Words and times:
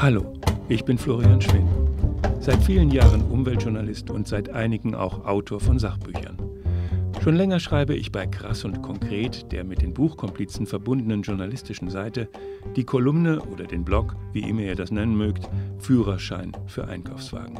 Hallo, 0.00 0.32
ich 0.68 0.84
bin 0.84 0.96
Florian 0.96 1.40
Schwinn. 1.40 1.66
Seit 2.38 2.62
vielen 2.62 2.92
Jahren 2.92 3.20
Umweltjournalist 3.20 4.10
und 4.10 4.28
seit 4.28 4.48
einigen 4.48 4.94
auch 4.94 5.24
Autor 5.24 5.58
von 5.58 5.80
Sachbüchern. 5.80 6.38
Schon 7.20 7.34
länger 7.34 7.58
schreibe 7.58 7.96
ich 7.96 8.12
bei 8.12 8.24
Krass 8.28 8.64
und 8.64 8.80
Konkret, 8.80 9.50
der 9.50 9.64
mit 9.64 9.82
den 9.82 9.92
Buchkomplizen 9.92 10.66
verbundenen 10.66 11.22
journalistischen 11.22 11.90
Seite, 11.90 12.28
die 12.76 12.84
Kolumne 12.84 13.40
oder 13.40 13.64
den 13.64 13.84
Blog, 13.84 14.14
wie 14.32 14.48
immer 14.48 14.60
ihr 14.60 14.76
das 14.76 14.92
nennen 14.92 15.16
mögt, 15.16 15.50
Führerschein 15.80 16.52
für 16.68 16.86
Einkaufswagen. 16.86 17.58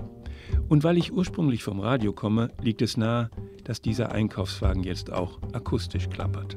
Und 0.69 0.85
weil 0.85 0.97
ich 0.97 1.13
ursprünglich 1.13 1.65
vom 1.65 1.81
Radio 1.81 2.13
komme, 2.13 2.53
liegt 2.63 2.83
es 2.83 2.97
nahe, 2.97 3.31
dass 3.65 3.83
dieser 3.83 4.13
Einkaufswagen 4.13 4.85
jetzt 4.85 5.13
auch 5.13 5.41
akustisch 5.55 6.09
klappert. 6.09 6.57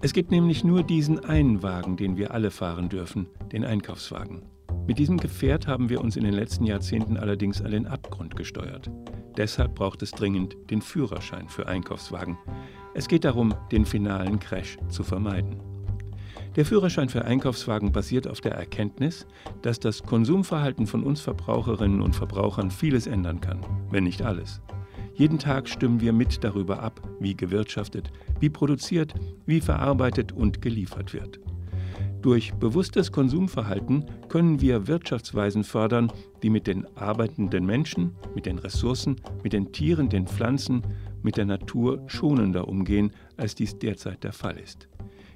Es 0.00 0.14
gibt 0.14 0.30
nämlich 0.30 0.64
nur 0.64 0.82
diesen 0.82 1.22
einen 1.26 1.62
Wagen, 1.62 1.98
den 1.98 2.16
wir 2.16 2.32
alle 2.32 2.50
fahren 2.50 2.88
dürfen, 2.88 3.26
den 3.52 3.66
Einkaufswagen. 3.66 4.44
Mit 4.88 4.98
diesem 4.98 5.18
Gefährt 5.18 5.66
haben 5.66 5.90
wir 5.90 6.00
uns 6.00 6.16
in 6.16 6.24
den 6.24 6.32
letzten 6.32 6.64
Jahrzehnten 6.64 7.18
allerdings 7.18 7.60
an 7.60 7.72
den 7.72 7.86
Abgrund 7.86 8.36
gesteuert. 8.36 8.90
Deshalb 9.36 9.74
braucht 9.74 10.02
es 10.02 10.12
dringend 10.12 10.56
den 10.70 10.80
Führerschein 10.80 11.46
für 11.50 11.66
Einkaufswagen. 11.66 12.38
Es 12.94 13.06
geht 13.06 13.26
darum, 13.26 13.54
den 13.70 13.84
finalen 13.84 14.40
Crash 14.40 14.78
zu 14.88 15.04
vermeiden. 15.04 15.60
Der 16.56 16.64
Führerschein 16.64 17.10
für 17.10 17.26
Einkaufswagen 17.26 17.92
basiert 17.92 18.26
auf 18.26 18.40
der 18.40 18.52
Erkenntnis, 18.54 19.26
dass 19.60 19.78
das 19.78 20.02
Konsumverhalten 20.02 20.86
von 20.86 21.04
uns 21.04 21.20
Verbraucherinnen 21.20 22.00
und 22.00 22.16
Verbrauchern 22.16 22.70
vieles 22.70 23.06
ändern 23.06 23.42
kann, 23.42 23.60
wenn 23.90 24.04
nicht 24.04 24.22
alles. 24.22 24.62
Jeden 25.12 25.38
Tag 25.38 25.68
stimmen 25.68 26.00
wir 26.00 26.14
mit 26.14 26.42
darüber 26.42 26.82
ab, 26.82 27.02
wie 27.20 27.36
gewirtschaftet, 27.36 28.10
wie 28.40 28.48
produziert, 28.48 29.12
wie 29.44 29.60
verarbeitet 29.60 30.32
und 30.32 30.62
geliefert 30.62 31.12
wird. 31.12 31.40
Durch 32.22 32.52
bewusstes 32.54 33.12
Konsumverhalten 33.12 34.04
können 34.28 34.60
wir 34.60 34.88
Wirtschaftsweisen 34.88 35.62
fördern, 35.62 36.12
die 36.42 36.50
mit 36.50 36.66
den 36.66 36.84
arbeitenden 36.96 37.64
Menschen, 37.64 38.16
mit 38.34 38.44
den 38.44 38.58
Ressourcen, 38.58 39.16
mit 39.44 39.52
den 39.52 39.70
Tieren, 39.70 40.08
den 40.08 40.26
Pflanzen, 40.26 40.82
mit 41.22 41.36
der 41.36 41.44
Natur 41.44 42.02
schonender 42.08 42.66
umgehen, 42.66 43.12
als 43.36 43.54
dies 43.54 43.78
derzeit 43.78 44.24
der 44.24 44.32
Fall 44.32 44.58
ist. 44.58 44.88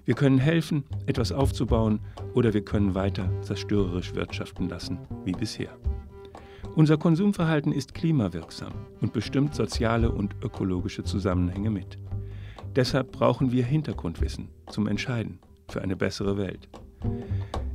Wir 0.05 0.15
können 0.15 0.39
helfen, 0.39 0.83
etwas 1.07 1.31
aufzubauen 1.31 2.01
oder 2.35 2.53
wir 2.53 2.65
können 2.65 2.97
weiter 2.97 3.31
zerstörerisch 3.43 4.17
wirtschaften 4.17 4.69
lassen 4.69 4.99
wie 5.25 5.33
bisher. 5.33 5.79
Unser 6.75 6.97
Konsumverhalten 6.97 7.71
ist 7.71 7.95
klimawirksam 7.95 8.73
und 9.01 9.13
bestimmt 9.13 9.55
soziale 9.55 10.11
und 10.11 10.35
ökologische 10.43 11.05
Zusammenhänge 11.05 11.71
mit. 11.71 11.99
Deshalb 12.75 13.13
brauchen 13.13 13.53
wir 13.53 13.65
Hintergrundwissen 13.65 14.49
zum 14.67 14.89
Entscheiden 14.89 15.39
für 15.73 15.83
eine 15.83 15.97
bessere 15.97 16.37
Welt. 16.37 16.69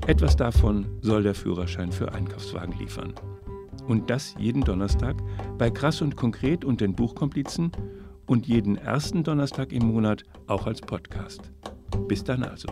Etwas 0.06 0.36
davon 0.38 0.86
soll 1.02 1.24
der 1.24 1.36
Führerschein 1.36 1.92
für 1.92 2.14
Einkaufswagen 2.14 2.78
liefern. 2.80 3.14
Und 3.88 4.10
das 4.10 4.36
jeden 4.38 4.64
Donnerstag 4.64 5.16
bei 5.58 5.70
Krass 5.70 6.02
und 6.02 6.16
Konkret 6.16 6.64
und 6.64 6.80
den 6.80 6.96
Buchkomplizen 6.96 7.72
und 8.26 8.48
jeden 8.48 8.78
ersten 8.78 9.24
Donnerstag 9.24 9.72
im 9.72 9.88
Monat 9.88 10.24
auch 10.48 10.68
als 10.68 10.82
Podcast. 10.82 11.52
Bis 12.08 12.24
dann 12.24 12.44
also. 12.44 12.68